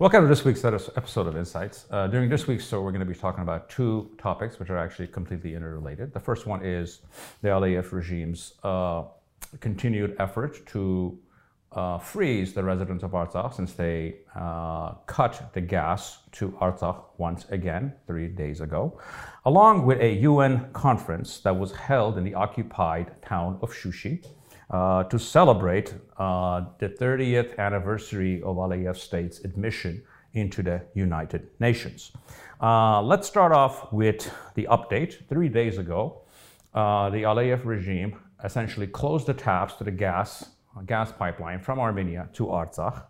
[0.00, 1.86] Welcome to this week's episode of Insights.
[1.90, 4.78] Uh, during this week's show, we're going to be talking about two topics which are
[4.78, 6.12] actually completely interrelated.
[6.12, 7.00] The first one is
[7.42, 9.02] the Aliyev regime's uh,
[9.58, 11.18] continued effort to
[11.72, 17.46] uh, freeze the residents of Artsakh since they uh, cut the gas to Artsakh once
[17.46, 19.00] again three days ago,
[19.46, 24.24] along with a UN conference that was held in the occupied town of Shushi
[24.70, 30.02] uh, to celebrate uh, the 30th anniversary of Aliyev state's admission
[30.34, 32.12] into the United Nations.
[32.60, 35.26] Uh, let's start off with the update.
[35.28, 36.22] Three days ago,
[36.74, 40.50] uh, the Aliyev regime essentially closed the taps to the gas,
[40.86, 43.02] gas pipeline from Armenia to Artsakh,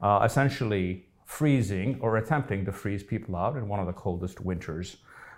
[0.00, 4.96] uh, essentially freezing or attempting to freeze people out in one of the coldest winters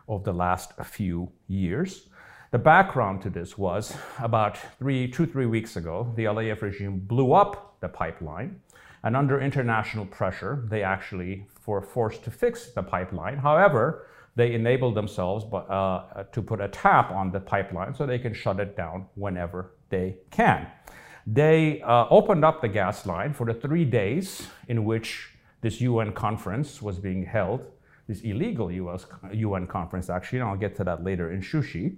[0.08, 2.08] of the last few years.
[2.52, 7.32] The background to this was about three, two, three weeks ago, the Aliyev regime blew
[7.32, 8.60] up the pipeline.
[9.02, 13.38] And under international pressure, they actually were forced to fix the pipeline.
[13.38, 18.32] However, they enabled themselves uh, to put a tap on the pipeline so they can
[18.32, 20.68] shut it down whenever they can.
[21.26, 25.30] They uh, opened up the gas line for the three days in which
[25.62, 27.64] this UN conference was being held,
[28.06, 31.96] this illegal US, UN conference, actually, and I'll get to that later in Shushi.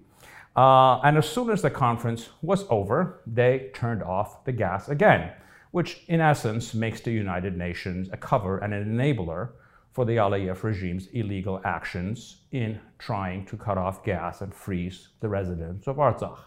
[0.56, 5.30] Uh, and as soon as the conference was over, they turned off the gas again,
[5.70, 9.50] which in essence makes the United Nations a cover and an enabler
[9.92, 15.28] for the Aliyev regime's illegal actions in trying to cut off gas and freeze the
[15.28, 16.38] residents of Artsakh.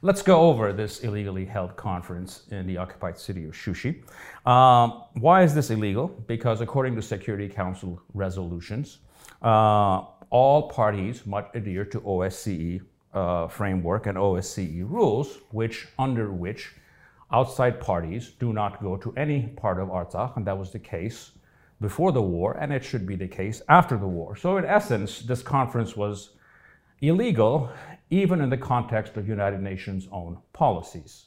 [0.00, 4.04] Let's go over this illegally held conference in the occupied city of Shushi.
[4.46, 6.06] Um, why is this illegal?
[6.06, 8.98] Because according to Security Council resolutions,
[9.42, 12.80] uh, all parties must adhere to OSCE
[13.14, 16.72] uh, framework and OSCE rules, which under which
[17.32, 21.32] outside parties do not go to any part of Artsakh, and that was the case
[21.80, 24.36] before the war, and it should be the case after the war.
[24.36, 26.30] So, in essence, this conference was
[27.00, 27.70] illegal,
[28.10, 31.26] even in the context of United Nations' own policies.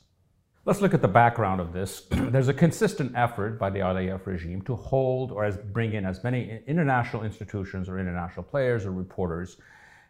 [0.64, 2.02] Let's look at the background of this.
[2.12, 6.24] There's a consistent effort by the Aliyev regime to hold or as bring in as
[6.24, 9.58] many international institutions or international players or reporters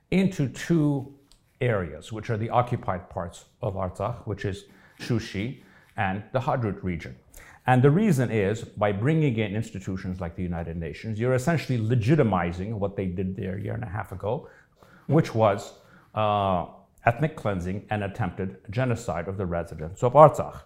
[0.09, 1.13] into two
[1.61, 4.65] areas, which are the occupied parts of Artsakh, which is
[4.99, 5.61] Shushi
[5.97, 7.15] and the Hadrut region.
[7.67, 12.73] And the reason is by bringing in institutions like the United Nations, you're essentially legitimizing
[12.73, 14.49] what they did there a year and a half ago,
[15.05, 15.73] which was
[16.15, 16.65] uh,
[17.05, 20.61] ethnic cleansing and attempted genocide of the residents of Artsakh.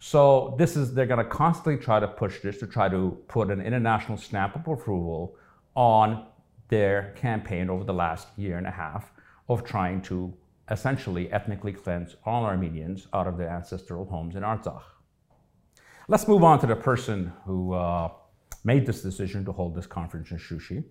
[0.00, 3.50] So this is they're going to constantly try to push this to try to put
[3.50, 5.36] an international stamp of approval
[5.74, 6.26] on
[6.68, 9.12] their campaign over the last year and a half
[9.48, 10.32] of trying to
[10.70, 14.82] essentially ethnically cleanse all Armenians out of their ancestral homes in Artsakh.
[16.08, 18.08] Let's move on to the person who uh,
[18.64, 20.84] made this decision to hold this conference in Shushi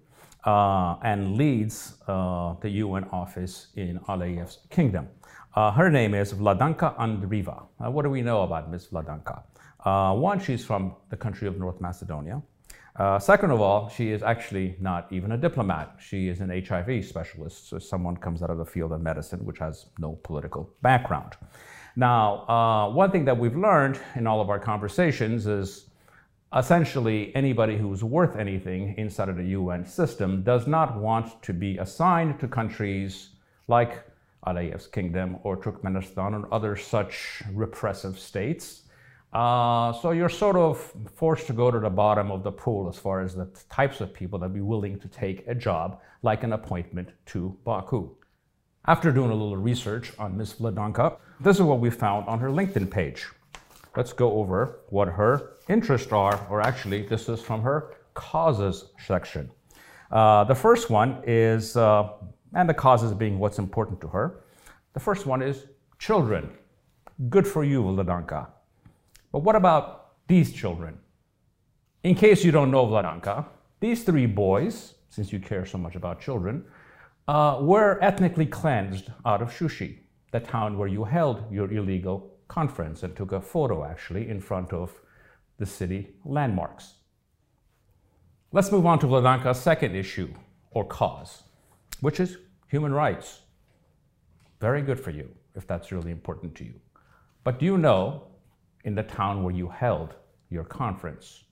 [0.45, 5.07] uh, and leads uh, the UN office in Aliyev's kingdom.
[5.56, 7.66] Uh, her name is Vladanka Andreeva.
[7.91, 8.88] what do we know about Ms.
[8.91, 9.44] Vladanka?
[9.84, 12.41] Uh, one, she's from the country of North Macedonia.
[12.99, 15.95] Uh, second of all, she is actually not even a diplomat.
[15.99, 19.57] She is an HIV specialist, so someone comes out of the field of medicine, which
[19.59, 21.38] has no political background.
[21.95, 25.85] Now, uh, one thing that we've learned in all of our conversations is
[26.53, 31.77] essentially anybody who's worth anything inside of the UN system does not want to be
[31.77, 33.29] assigned to countries
[33.69, 34.03] like
[34.45, 38.83] Aliyev's kingdom or Turkmenistan or other such repressive states
[39.34, 42.97] uh, so you're sort of forced to go to the bottom of the pool as
[42.97, 46.53] far as the types of people that be willing to take a job like an
[46.53, 48.09] appointment to Baku.
[48.85, 50.56] After doing a little research on Ms.
[50.56, 53.28] Vladanka, this is what we found on her LinkedIn page.
[53.95, 59.51] Let's go over what her interests are, or actually, this is from her causes section.
[60.12, 62.09] Uh, the first one is, uh,
[62.56, 64.44] and the causes being what's important to her.
[64.94, 65.68] The first one is
[66.00, 66.50] children.
[67.29, 68.47] Good for you, Vladanka.
[69.31, 70.98] But what about these children?
[72.03, 73.45] In case you don't know Vladanka,
[73.80, 76.65] these three boys, since you care so much about children,
[77.27, 79.98] uh, were ethnically cleansed out of Shushi,
[80.31, 84.74] the town where you held your illegal conference and took a photo actually in front
[84.74, 85.00] of
[85.57, 86.95] the city landmarks.
[88.51, 90.33] Let's move on to Vladanka's second issue
[90.71, 91.44] or cause,
[92.01, 92.38] which is
[92.68, 93.42] human rights.
[94.59, 96.74] Very good for you if that's really important to you.
[97.44, 98.24] But do you know
[98.83, 100.15] in the town where you held
[100.49, 101.43] your conference.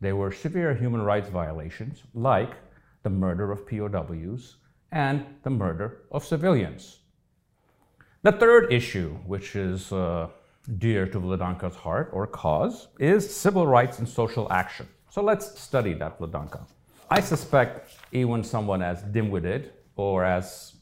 [0.00, 2.54] There were severe human rights violations, like
[3.02, 4.56] the murder of POWs
[4.92, 6.98] and the murder of civilians.
[8.22, 10.28] The third issue, which is uh,
[10.78, 14.88] dear to Vladanka's heart or cause, is civil rights and social action.
[15.10, 16.66] So let's study that Vladanka.
[17.08, 20.74] I suspect even someone as dim-witted or as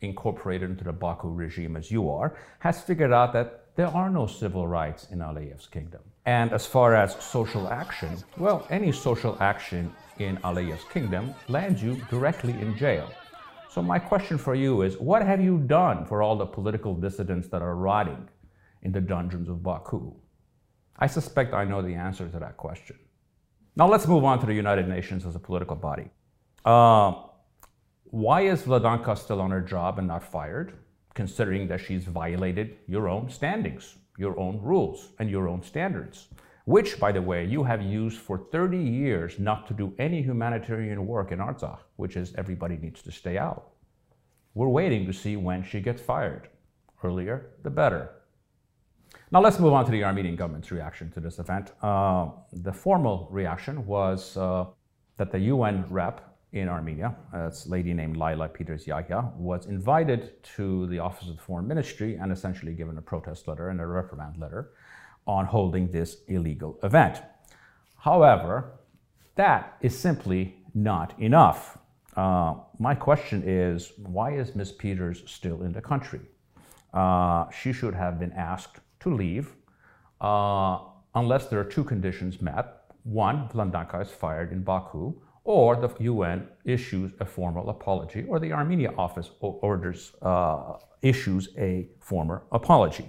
[0.00, 4.26] incorporated into the Baku regime as you are has figured out that there are no
[4.26, 6.00] civil rights in Aliyev's kingdom.
[6.26, 11.96] And as far as social action, well, any social action in Aliyev's kingdom lands you
[12.10, 13.10] directly in jail.
[13.70, 17.48] So my question for you is, what have you done for all the political dissidents
[17.48, 18.28] that are rotting
[18.82, 20.14] in the dungeons of Baku?
[20.98, 22.98] I suspect I know the answer to that question.
[23.74, 26.10] Now let's move on to the United Nations as a political body.
[26.64, 27.14] Uh,
[28.04, 30.74] why is Vladanka still on her job and not fired,
[31.14, 36.28] considering that she's violated your own standings, your own rules, and your own standards?
[36.64, 41.06] Which, by the way, you have used for 30 years not to do any humanitarian
[41.06, 43.72] work in Artsakh, which is everybody needs to stay out.
[44.54, 46.48] We're waiting to see when she gets fired.
[47.02, 48.10] Earlier, the better.
[49.32, 51.72] Now let's move on to the Armenian government's reaction to this event.
[51.82, 54.66] Uh, the formal reaction was uh,
[55.16, 60.86] that the UN rep in Armenia, a lady named Lila Pieters Yahia, was invited to
[60.88, 64.36] the Office of the Foreign Ministry and essentially given a protest letter and a reprimand
[64.36, 64.72] letter
[65.26, 67.22] on holding this illegal event.
[67.98, 68.72] However,
[69.36, 71.78] that is simply not enough.
[72.16, 74.72] Uh, my question is why is Ms.
[74.72, 76.20] Pieters still in the country?
[76.92, 79.54] Uh, she should have been asked to leave
[80.20, 80.78] uh,
[81.14, 82.82] unless there are two conditions met.
[83.04, 88.52] One, Vladanka is fired in Baku, or the UN issues a formal apology, or the
[88.52, 93.06] Armenia office orders uh, issues a formal apology.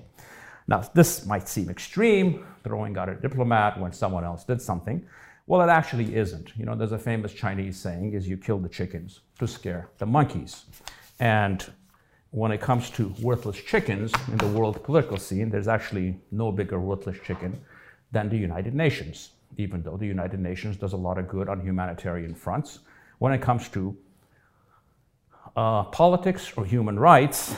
[0.67, 5.05] Now, this might seem extreme, throwing out a diplomat when someone else did something.
[5.45, 6.53] Well, it actually isn't.
[6.57, 10.05] You know, there's a famous Chinese saying is you kill the chickens to scare the
[10.05, 10.65] monkeys.
[11.19, 11.69] And
[12.31, 16.79] when it comes to worthless chickens in the world political scene, there's actually no bigger
[16.79, 17.59] worthless chicken
[18.11, 21.61] than the United Nations even though the United Nations does a lot of good on
[21.61, 22.79] humanitarian fronts.
[23.19, 23.95] When it comes to
[25.55, 27.55] uh, politics or human rights,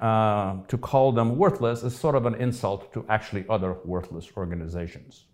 [0.00, 5.24] uh, to call them worthless is sort of an insult to actually other worthless organizations.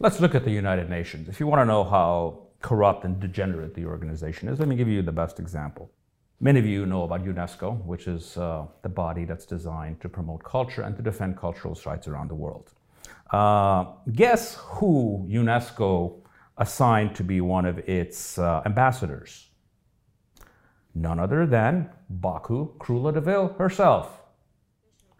[0.00, 1.28] Let's look at the United Nations.
[1.28, 4.88] If you want to know how corrupt and degenerate the organization is, let me give
[4.88, 5.90] you the best example.
[6.40, 10.42] Many of you know about UNESCO, which is uh, the body that's designed to promote
[10.42, 12.72] culture and to defend cultural rights around the world.
[13.32, 16.20] Uh, guess who UNESCO
[16.58, 19.48] assigned to be one of its uh, ambassadors?
[20.94, 24.20] None other than Baku Krula herself,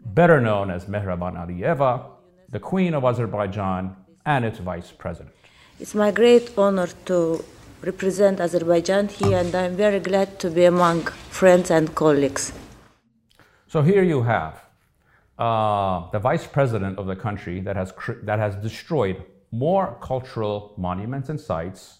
[0.05, 2.05] better known as Mehriban Aliyeva,
[2.49, 3.95] the Queen of Azerbaijan
[4.27, 5.35] and its vice president.
[5.79, 7.43] It's my great honor to
[7.81, 11.01] represent Azerbaijan here, and I'm very glad to be among
[11.31, 12.53] friends and colleagues.
[13.67, 14.63] So here you have
[15.39, 17.93] uh, the vice president of the country that has,
[18.23, 21.99] that has destroyed more cultural monuments and sites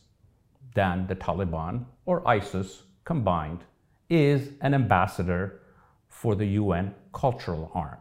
[0.76, 3.64] than the Taliban or ISIS combined
[4.10, 5.62] is an ambassador
[6.08, 7.98] for the UN cultural arm.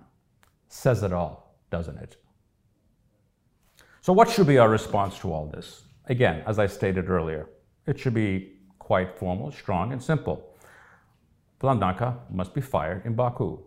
[0.68, 2.16] Says it all, doesn't it?
[4.00, 5.82] So, what should be our response to all this?
[6.06, 7.48] Again, as I stated earlier,
[7.86, 10.56] it should be quite formal, strong, and simple.
[11.60, 13.58] Vladanka must be fired in Baku.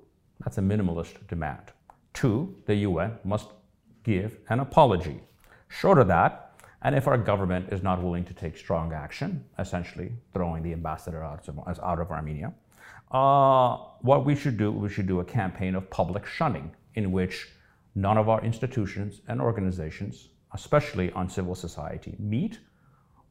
[0.44, 1.72] That's a minimalist demand.
[2.14, 3.50] Two, the UN must
[4.04, 5.20] give an apology.
[5.68, 10.12] Short of that, and if our government is not willing to take strong action, essentially
[10.34, 12.54] throwing the ambassador out of, out of Armenia,
[13.12, 17.50] uh, what we should do, we should do a campaign of public shunning in which
[17.96, 22.60] none of our institutions and organizations, especially on civil society, meet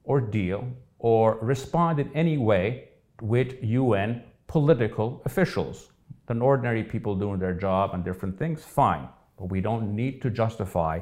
[0.05, 0.67] or deal
[0.99, 2.89] or respond in any way
[3.21, 5.91] with UN political officials
[6.27, 9.09] than ordinary people doing their job and different things, fine.
[9.39, 11.01] But we don't need to justify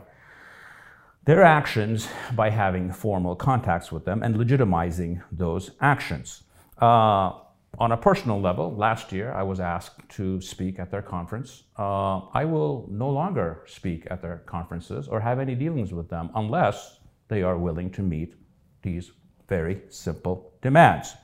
[1.24, 6.42] their actions by having formal contacts with them and legitimizing those actions.
[6.80, 7.32] Uh,
[7.78, 11.62] on a personal level, last year I was asked to speak at their conference.
[11.78, 16.30] Uh, I will no longer speak at their conferences or have any dealings with them
[16.34, 16.98] unless
[17.28, 18.34] they are willing to meet
[18.82, 19.12] these
[19.48, 21.14] very simple demands.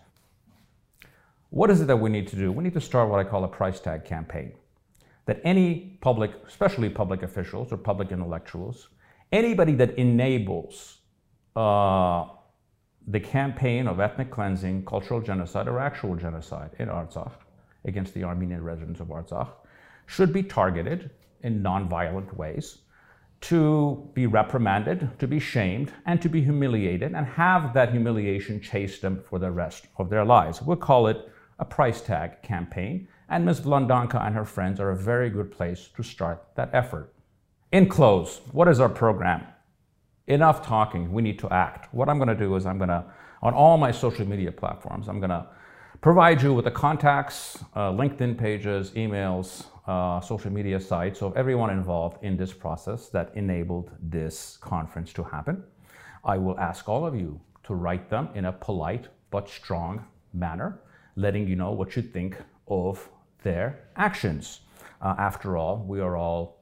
[1.50, 2.52] What is it that we need to do?
[2.52, 4.52] We need to start what I call a price tag campaign.
[5.26, 8.88] That any public, especially public officials or public intellectuals,
[9.32, 10.98] anybody that enables
[11.56, 12.26] uh,
[13.06, 17.32] the campaign of ethnic cleansing, cultural genocide, or actual genocide in Artsakh
[17.84, 19.48] against the Armenian residents of Artsakh
[20.06, 21.10] should be targeted
[21.42, 22.78] in nonviolent ways
[23.40, 28.98] to be reprimanded, to be shamed, and to be humiliated, and have that humiliation chase
[28.98, 30.60] them for the rest of their lives.
[30.60, 33.60] We'll call it a price tag campaign, and Ms.
[33.60, 37.12] Vladanka and her friends are a very good place to start that effort.
[37.72, 39.46] In close, what is our program?
[40.28, 41.12] enough talking.
[41.12, 41.92] We need to act.
[41.92, 43.04] What I'm going to do is I'm going to,
[43.42, 45.46] on all my social media platforms, I'm going to
[46.00, 51.70] provide you with the contacts, uh, LinkedIn pages, emails, uh, social media sites of everyone
[51.70, 55.64] involved in this process that enabled this conference to happen.
[56.24, 60.80] I will ask all of you to write them in a polite but strong manner,
[61.18, 62.36] letting you know what you think
[62.68, 63.08] of
[63.42, 64.60] their actions.
[65.02, 66.60] Uh, after all, we are all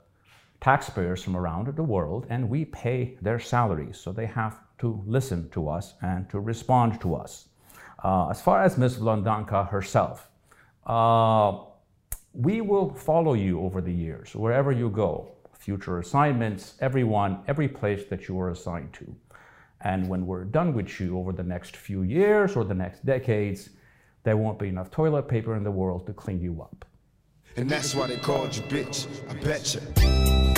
[0.60, 5.48] taxpayers from around the world and we pay their salaries, so they have to listen
[5.50, 7.48] to us and to respond to us.
[8.02, 8.96] Uh, as far as Ms.
[8.96, 10.30] Vlandanka herself,
[10.86, 11.58] uh,
[12.32, 18.04] we will follow you over the years, wherever you go, future assignments, everyone, every place
[18.06, 19.14] that you are assigned to.
[19.82, 23.70] And when we're done with you over the next few years or the next decades,
[24.26, 26.84] there won't be enough toilet paper in the world to clean you up.
[27.56, 29.06] And that's why they called you bitch.
[29.30, 30.55] I betcha.